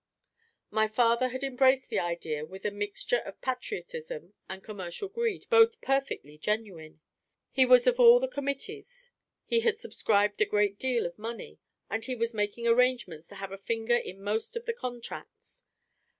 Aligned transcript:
My 0.71 0.87
father 0.87 1.27
had 1.27 1.43
embraced 1.43 1.89
the 1.89 1.99
idea 1.99 2.43
with 2.43 2.65
a 2.65 2.71
mixture 2.71 3.19
of 3.19 3.39
patriotism 3.39 4.33
and 4.49 4.63
commercial 4.63 5.07
greed 5.09 5.45
both 5.51 5.79
perfectly 5.79 6.39
genuine. 6.39 7.01
He 7.51 7.67
was 7.67 7.85
of 7.85 7.99
all 7.99 8.19
the 8.19 8.27
committees, 8.27 9.11
he 9.45 9.59
had 9.59 9.79
subscribed 9.79 10.41
a 10.41 10.45
great 10.45 10.79
deal 10.79 11.05
of 11.05 11.19
money, 11.19 11.59
and 11.87 12.03
he 12.03 12.15
was 12.15 12.33
making 12.33 12.67
arrangements 12.67 13.27
to 13.27 13.35
have 13.35 13.51
a 13.51 13.59
finger 13.59 13.95
in 13.95 14.23
most 14.23 14.55
of 14.55 14.65
the 14.65 14.73
contracts. 14.73 15.65